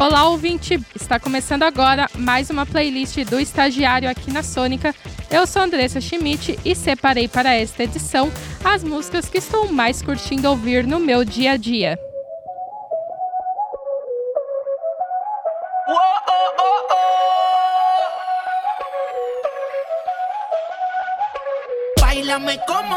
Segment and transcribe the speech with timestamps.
[0.00, 0.78] Olá, ouvinte!
[0.94, 4.94] Está começando agora mais uma playlist do Estagiário aqui na Sônica.
[5.28, 8.30] Eu sou Andressa Schmidt e separei para esta edição
[8.64, 11.98] as músicas que estou mais curtindo ouvir no meu dia a dia.
[22.00, 22.56] Bailame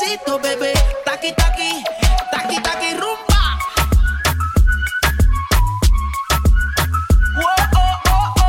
[0.00, 0.72] pasito, bebé.
[1.04, 1.84] Taqui, taqui,
[2.30, 3.58] taqui, taqui, rumba.
[7.36, 7.44] Oh,
[7.76, 8.40] oh, oh.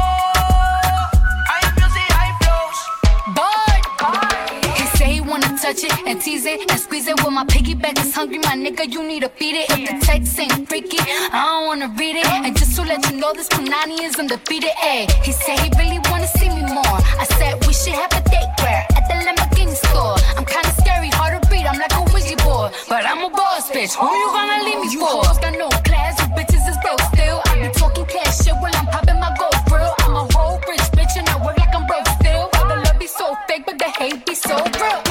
[4.75, 7.15] He say he wanna touch it and tease it and squeeze it.
[7.23, 9.69] with my piggyback is hungry, my nigga, you need to feed it.
[9.71, 12.25] If the text ain't freaky, I don't wanna read it.
[12.27, 14.71] And just to let you know, this Punani is undefeated.
[14.81, 16.99] Ay, he said he really wanna see me more.
[17.19, 20.15] I said we should have a date where at the Lamborghini store.
[20.37, 21.40] I'm kinda scary, harder
[21.71, 23.95] I'm like a wizard boy, but I'm a boss bitch.
[23.95, 25.23] Who you gonna leave me you for?
[25.23, 27.41] You got no class, you bitches is broke still.
[27.45, 29.93] I be talking cash shit while I'm popping my gold grill.
[29.99, 32.49] I'm a whole rich bitch and I work like I'm broke still.
[32.55, 35.10] All the love be so fake, but the hate be so real.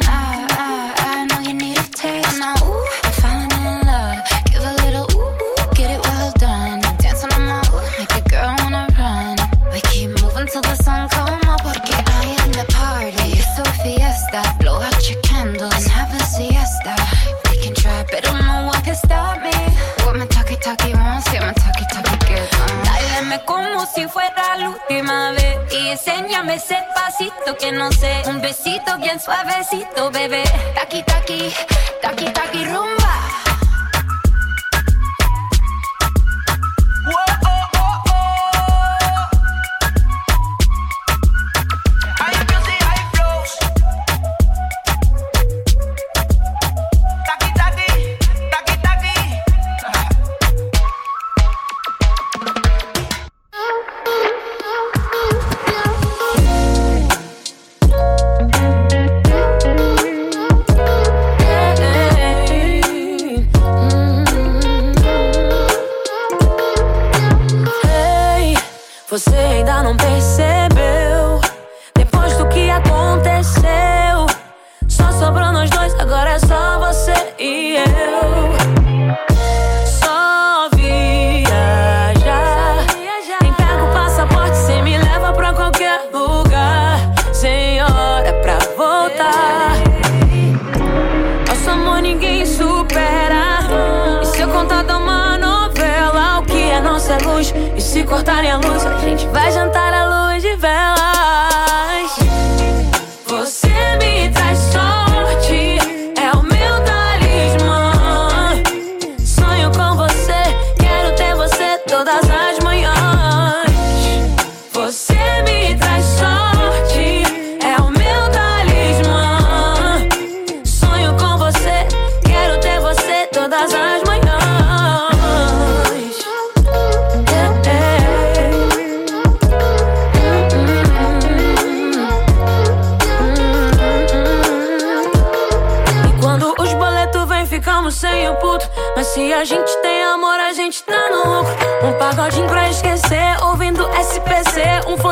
[26.41, 28.23] enséñame ese pasito que no sé.
[28.27, 30.43] Un besito bien suavecito, bebé.
[30.75, 31.53] Taki, taki,
[32.01, 33.00] taki, taki, rumba.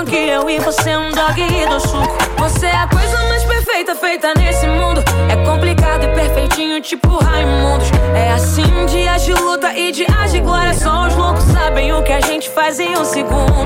[0.10, 2.18] Funk eu e você, um dog e do suco.
[2.40, 5.04] Você é a coisa mais perfeita feita nesse mundo.
[5.30, 7.92] É complicado e perfeitinho, tipo Raimundos.
[8.16, 10.74] É assim, dias de luta e dias de glória.
[10.74, 13.64] Só os loucos sabem o que a gente faz em um segundo.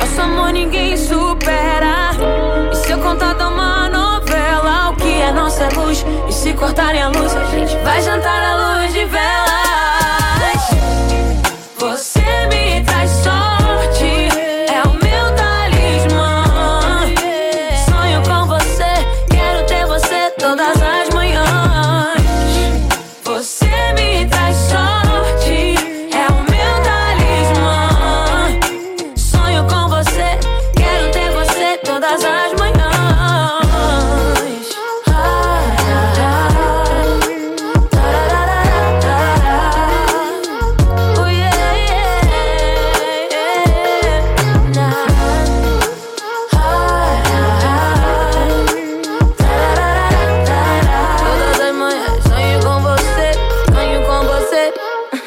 [0.00, 2.10] Nosso amor ninguém supera.
[2.72, 6.04] E se eu contar da uma novela, o que é nossa luz?
[6.28, 8.37] E se cortarem a luz, a gente vai jantar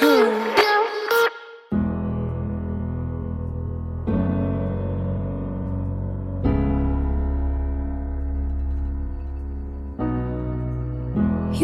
[0.01, 0.09] You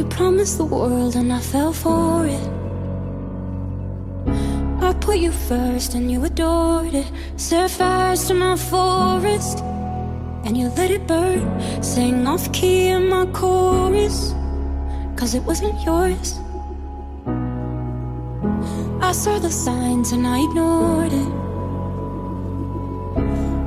[0.10, 2.48] promised the world and I fell for it.
[4.84, 7.12] I put you first and you adored it.
[7.38, 9.60] Set fires to my forest
[10.46, 11.42] and you let it burn.
[11.82, 14.36] Sang off key in my chorus,
[15.16, 16.36] cause it wasn't yours.
[19.08, 21.32] I saw the signs and I ignored it.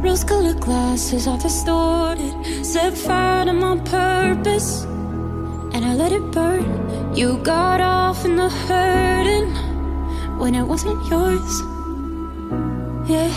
[0.04, 2.34] Rose colored glasses are distorted.
[2.62, 4.82] Set fire to my purpose
[5.72, 7.16] and I let it burn.
[7.16, 9.50] You got off in the hurting
[10.38, 11.62] when it wasn't yours.
[13.08, 13.32] Yeah,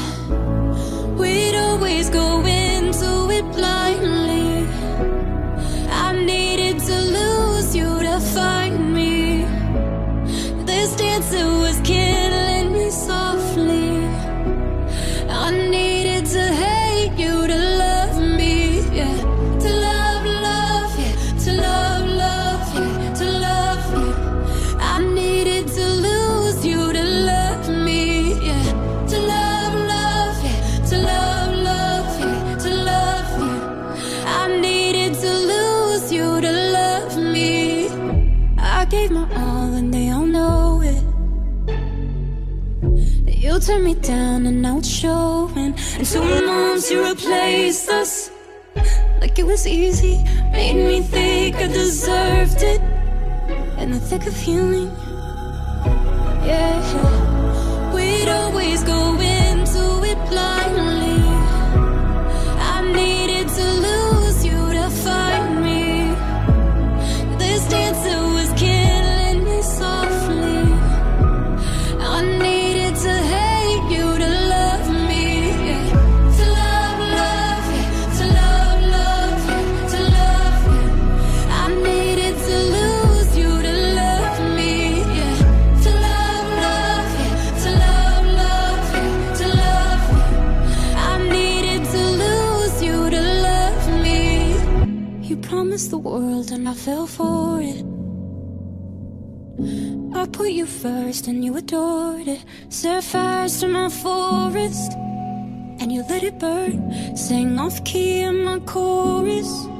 [1.16, 3.23] we'd always go into
[43.74, 45.74] Turned me down and it's showing.
[45.98, 48.30] And two months you replaced us.
[49.20, 52.80] Like it was easy, made me think I deserved it.
[53.80, 54.92] In the thick of healing,
[56.46, 57.96] yeah.
[57.96, 59.33] We'd always go into
[101.28, 102.44] and you adored it.
[102.70, 104.94] Set fires to my forest
[105.80, 107.16] and you let it burn.
[107.16, 109.73] Sang off key in my chorus.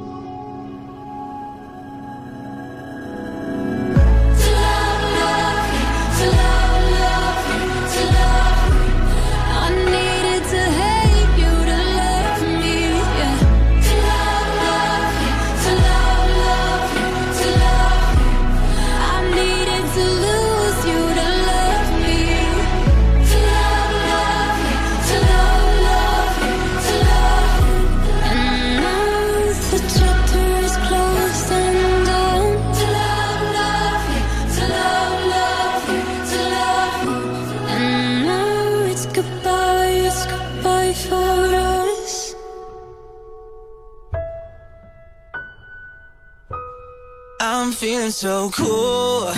[48.14, 49.32] so cool.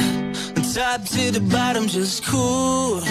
[0.73, 3.01] Top to the bottom, just cool.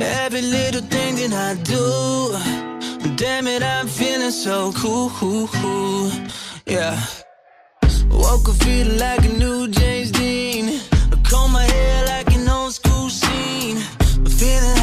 [0.00, 3.14] Every little thing that I do.
[3.16, 5.10] Damn it, I'm feeling so cool
[6.66, 6.98] Yeah.
[8.10, 10.80] Woke up feeling like a new James Dean.
[11.12, 13.78] I comb my hair like an old school scene.
[14.38, 14.75] Feeling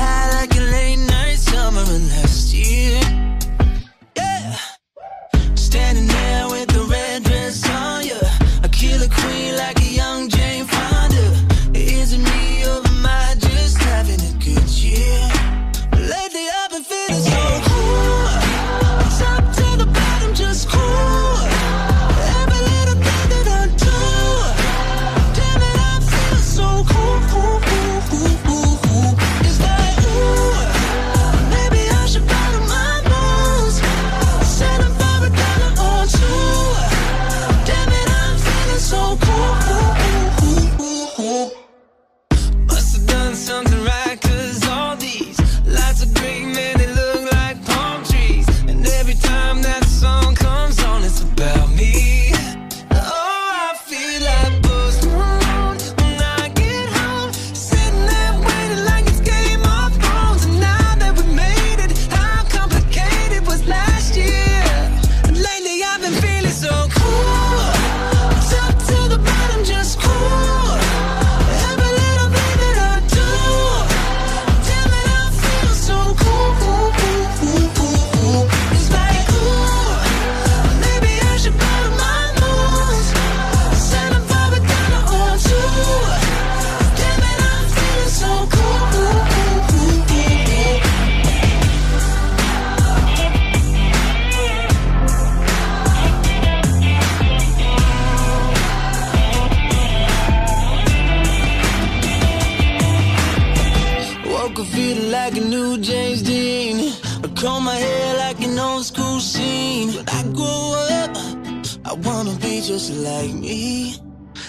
[111.93, 113.93] I wanna be just like me.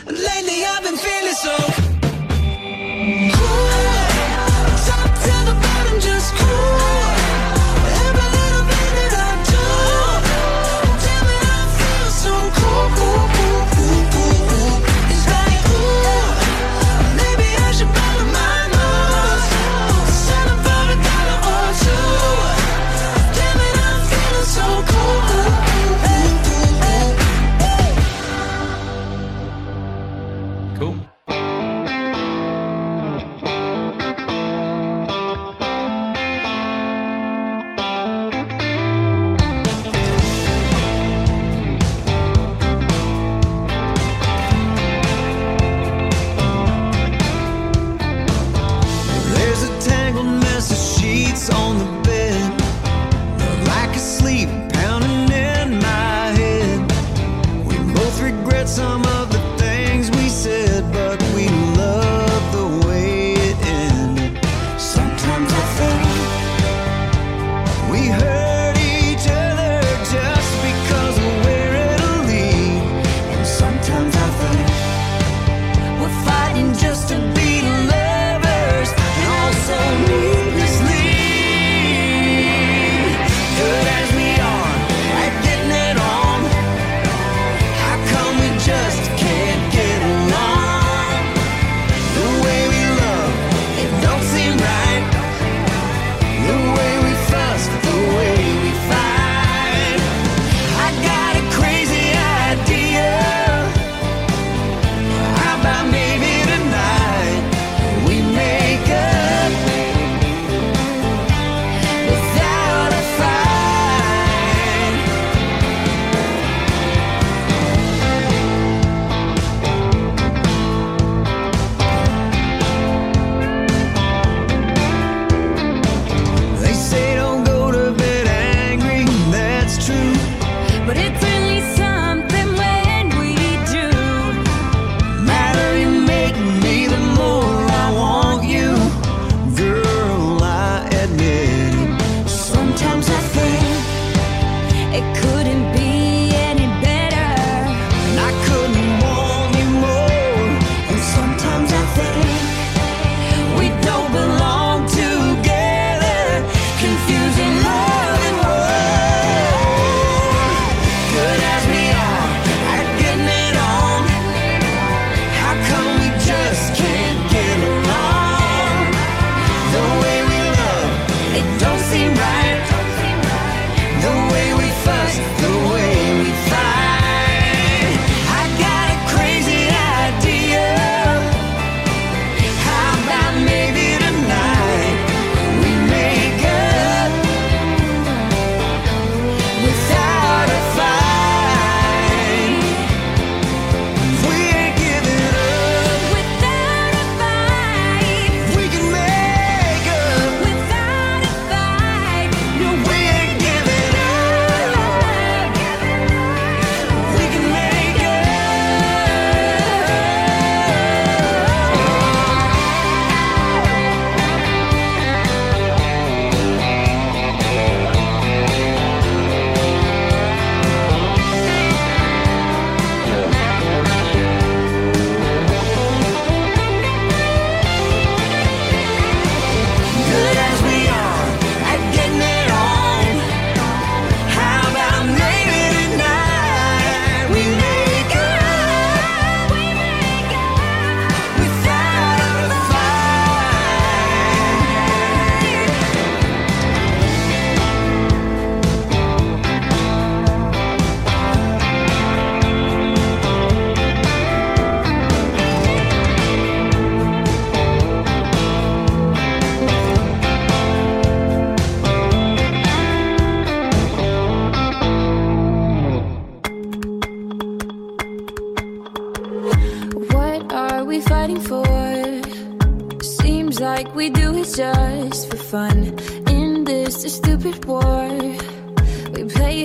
[0.06, 1.54] Lately I've been feeling so.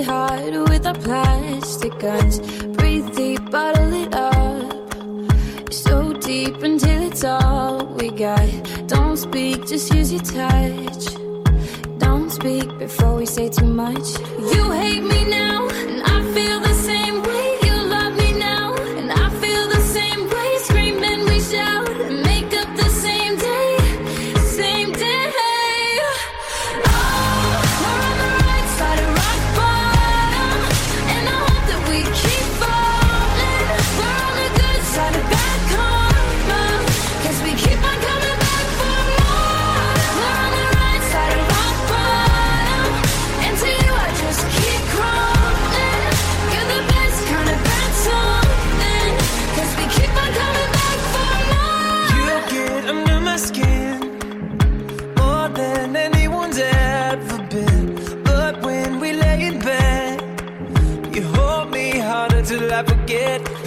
[0.02, 2.40] Hard with our plastic guns.
[2.78, 4.94] Breathe deep, bottle it up.
[5.72, 8.48] So deep until it's all we got.
[8.88, 11.06] Don't speak, just use your touch.
[11.98, 14.08] Don't speak before we say too much.
[14.54, 16.60] You hate me now, and I feel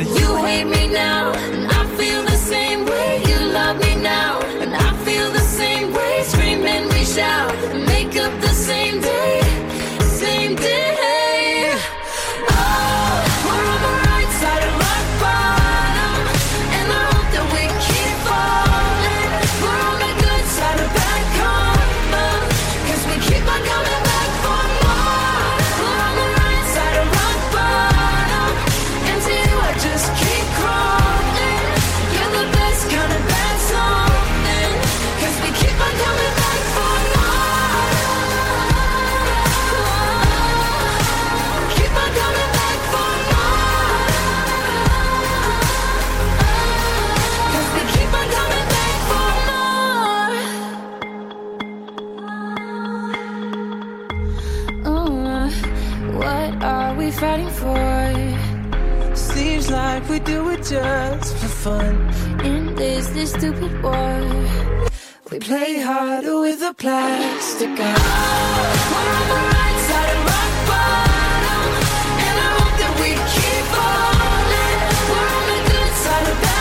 [0.04, 3.22] that You hate me now, and I feel the same way.
[3.26, 6.22] You love me now, and I feel the same way.
[6.24, 7.54] Scream and we shout,
[7.86, 9.41] make up the same day,
[60.32, 61.94] do it just for fun.
[62.50, 64.20] In this this stupid war,
[65.30, 68.00] We play harder with a plastic gun.
[68.92, 71.68] we're on the right side of rock bottom,
[72.26, 74.78] and I hope that we keep falling.
[75.10, 76.51] We're on the good side of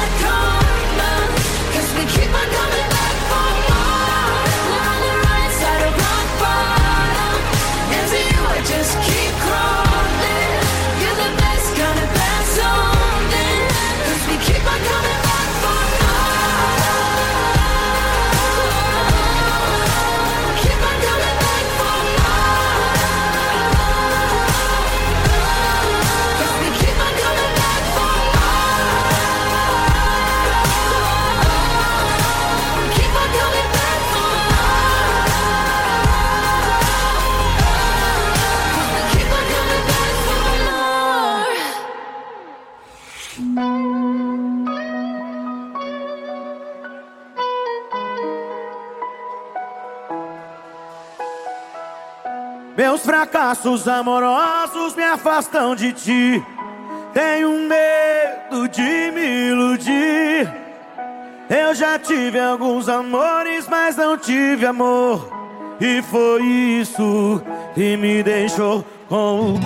[52.92, 56.46] Meus fracassos amorosos me afastam de ti.
[57.14, 60.52] Tenho medo de me iludir.
[61.50, 65.26] Eu já tive alguns amores, mas não tive amor.
[65.80, 67.42] E foi isso
[67.74, 69.60] que me deixou com o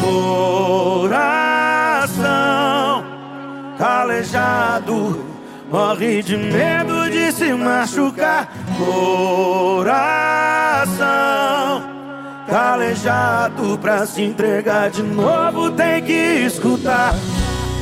[1.09, 1.25] coração
[3.75, 5.25] calejado.
[5.71, 8.47] Morre de medo de se machucar.
[8.77, 9.95] Coração
[12.47, 15.71] calejado pra se entregar de novo.
[15.71, 17.13] Tem que escutar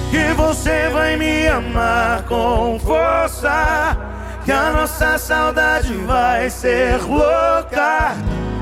[0.10, 3.97] que você vai me amar com força.
[4.45, 8.15] Que a nossa saudade vai ser louca.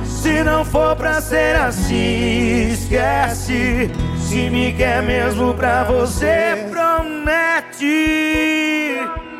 [0.05, 3.91] Se não for pra ser assim, esquece.
[4.19, 7.91] Se me quer mesmo pra você, promete.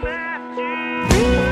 [0.02, 1.51] Meus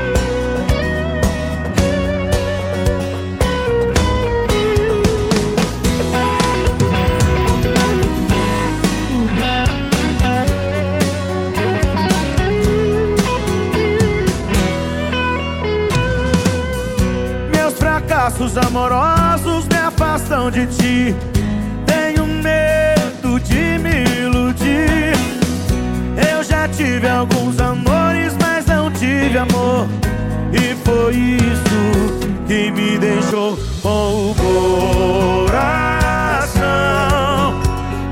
[18.30, 21.14] fracassos amorosos me afastam de ti.
[21.86, 25.12] Tenho medo de me iludir.
[26.32, 29.86] Eu já tive alguns amores, mas não tive amor.
[30.52, 34.34] E foi isso que me deixou com o
[35.44, 35.60] coração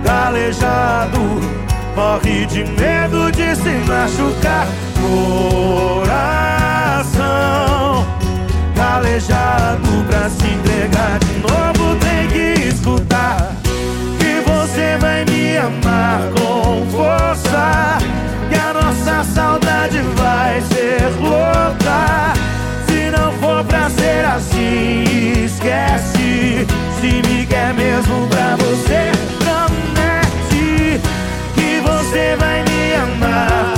[0.04, 1.18] calejado.
[1.94, 4.66] Morre de medo de se machucar.
[6.04, 6.38] coração
[8.74, 9.57] calejado
[10.28, 13.52] se entregar de novo tem que escutar
[14.18, 17.98] que você vai me amar com força
[18.50, 22.34] que a nossa saudade vai ser louca.
[22.86, 26.66] Se não for pra ser assim esquece.
[27.00, 31.00] Se me quer mesmo pra você promete
[31.54, 33.77] que você vai me amar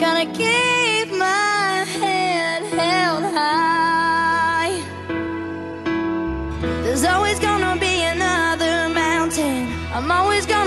[0.00, 4.80] Gotta keep my head held high.
[6.82, 9.68] There's always gonna be another mountain.
[9.92, 10.59] I'm always gonna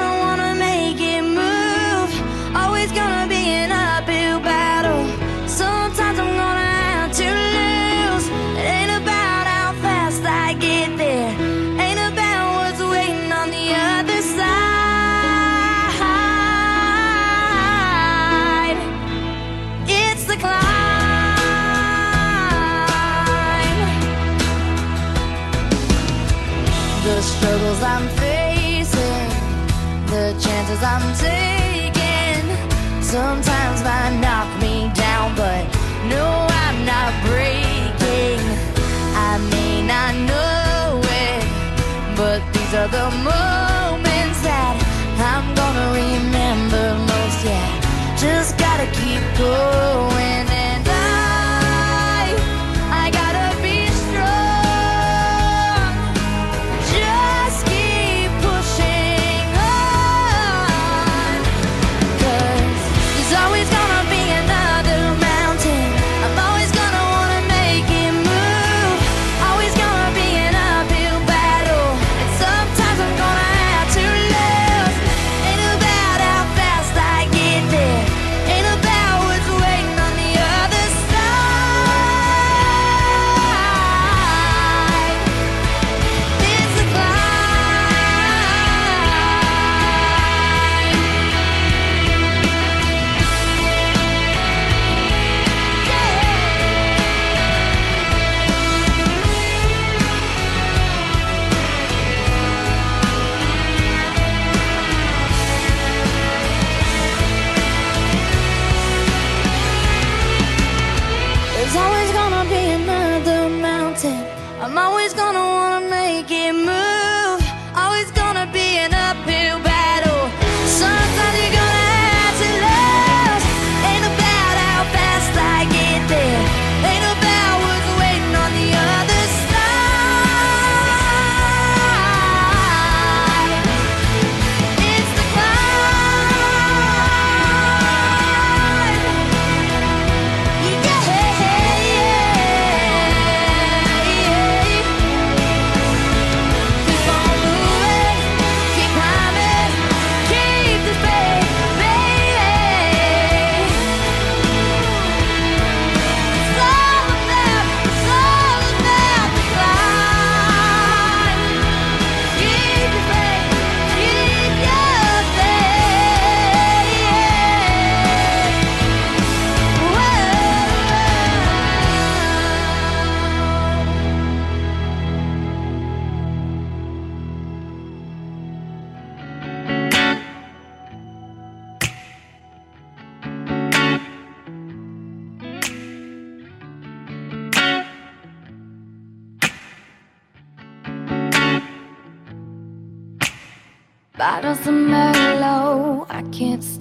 [42.88, 44.76] the moments that
[45.20, 47.46] I'm gonna remember most.
[47.46, 49.83] Yeah, just gotta keep going,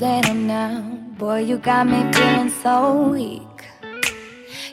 [0.03, 0.81] now.
[1.17, 3.43] Boy, you got me feeling so weak.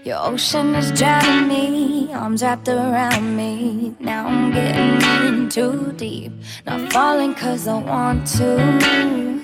[0.04, 3.96] Your ocean is drowning me, arms wrapped around me.
[4.00, 6.32] Now I'm getting in too deep.
[6.65, 9.44] Not falling cause I want to.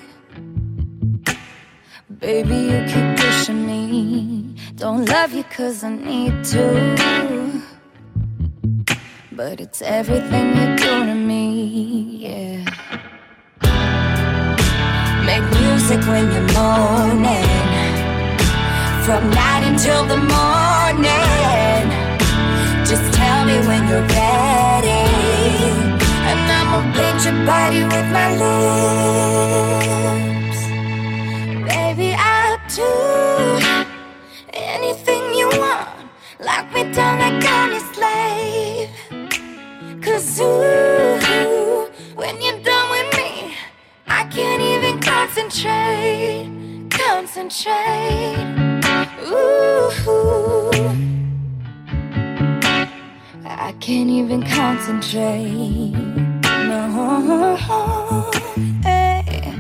[2.18, 4.56] Baby, you keep pushing me.
[4.76, 7.62] Don't love you cause I need to.
[9.32, 12.85] But it's everything you do to me, yeah.
[15.88, 17.46] Music when you're moaning.
[19.06, 21.92] From night until the morning.
[22.90, 25.06] Just tell me when you're ready.
[26.30, 28.90] And I'ma paint your body with my lips.
[31.70, 32.94] Baby, I'll do
[34.54, 35.90] anything you want.
[36.40, 38.90] Lock me down like I'm your slave.
[40.02, 41.15] Cause ooh,
[45.36, 46.48] concentrate.
[46.90, 48.38] Concentrate.
[49.28, 49.92] Ooh,
[53.44, 55.92] I can't even concentrate.
[56.42, 58.32] No,
[58.82, 59.54] hey,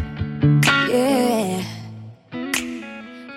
[0.90, 1.62] yeah.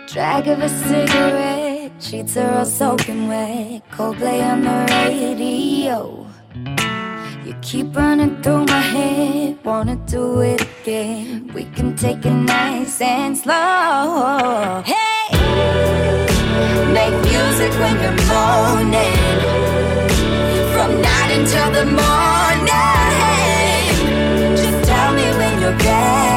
[0.07, 3.83] Drag of a cigarette, sheets are all soaking wet.
[3.91, 6.28] Coldplay on the radio.
[7.49, 11.51] You keep running through my head, wanna do it again.
[11.55, 14.83] We can take it nice and slow.
[14.85, 15.31] Hey,
[16.93, 19.41] make music when you're moaning.
[20.75, 22.77] From night until the morning.
[24.55, 26.28] Just tell me when you're ready.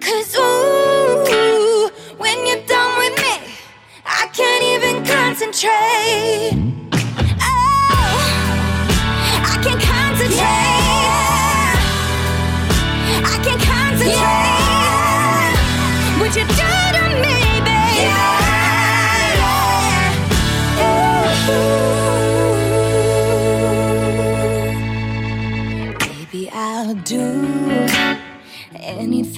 [0.00, 3.34] Cause ooh, when you're done with me,
[4.04, 6.52] I can't even concentrate.
[7.40, 8.16] Oh,
[9.52, 10.44] I can't concentrate.
[13.24, 14.84] I can't concentrate.
[16.20, 16.63] What you do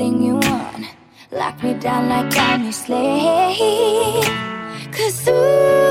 [0.00, 0.86] anything you want.
[1.32, 4.24] Lock me down like I'm your slave.
[4.92, 5.85] Cause ooh,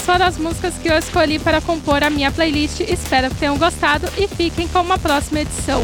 [0.00, 2.80] Essas foram as músicas que eu escolhi para compor a minha playlist.
[2.80, 5.82] Espero que tenham gostado e fiquem com uma próxima edição.